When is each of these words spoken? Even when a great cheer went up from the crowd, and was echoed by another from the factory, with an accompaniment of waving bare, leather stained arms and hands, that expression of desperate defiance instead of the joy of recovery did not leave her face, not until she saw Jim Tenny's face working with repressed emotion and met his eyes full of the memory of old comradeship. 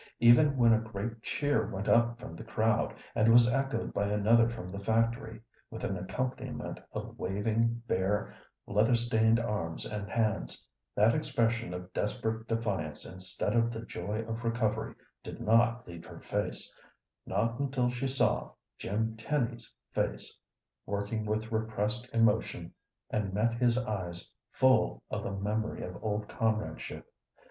Even 0.19 0.57
when 0.57 0.73
a 0.73 0.79
great 0.79 1.21
cheer 1.21 1.67
went 1.67 1.87
up 1.87 2.17
from 2.17 2.35
the 2.35 2.43
crowd, 2.43 2.91
and 3.13 3.31
was 3.31 3.47
echoed 3.47 3.93
by 3.93 4.07
another 4.07 4.49
from 4.49 4.67
the 4.71 4.79
factory, 4.79 5.39
with 5.69 5.83
an 5.83 5.95
accompaniment 5.95 6.79
of 6.91 7.19
waving 7.19 7.83
bare, 7.87 8.33
leather 8.65 8.95
stained 8.95 9.39
arms 9.39 9.85
and 9.85 10.09
hands, 10.09 10.67
that 10.95 11.13
expression 11.13 11.71
of 11.71 11.93
desperate 11.93 12.47
defiance 12.47 13.05
instead 13.05 13.55
of 13.55 13.71
the 13.71 13.81
joy 13.85 14.23
of 14.25 14.43
recovery 14.43 14.95
did 15.21 15.39
not 15.39 15.87
leave 15.87 16.05
her 16.07 16.19
face, 16.19 16.73
not 17.27 17.59
until 17.59 17.91
she 17.91 18.07
saw 18.07 18.51
Jim 18.79 19.15
Tenny's 19.15 19.71
face 19.91 20.35
working 20.87 21.27
with 21.27 21.51
repressed 21.51 22.11
emotion 22.11 22.73
and 23.11 23.35
met 23.35 23.53
his 23.53 23.77
eyes 23.77 24.31
full 24.51 25.03
of 25.11 25.21
the 25.23 25.31
memory 25.31 25.83
of 25.83 26.03
old 26.03 26.27
comradeship. 26.27 27.05